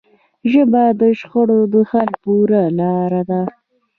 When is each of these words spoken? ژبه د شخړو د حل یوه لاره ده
ژبه 0.51 0.83
د 0.99 1.01
شخړو 1.19 1.59
د 1.73 1.75
حل 1.89 2.09
یوه 2.23 2.61
لاره 2.79 3.21
ده 3.29 3.41